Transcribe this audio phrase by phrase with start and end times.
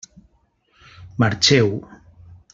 [1.19, 1.69] Marxeu!